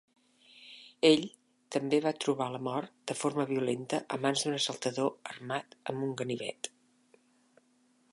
Ell, 1.09 1.25
també, 1.75 1.99
va 2.05 2.13
trobar 2.23 2.47
la 2.53 2.61
mort 2.67 2.95
de 3.11 3.17
forma 3.19 3.45
violenta 3.51 3.99
a 4.17 4.19
mans 4.25 4.47
d'un 4.47 4.57
assaltador 4.57 5.13
armat 5.35 5.79
amb 5.93 6.09
un 6.09 6.17
ganivet. 6.23 6.71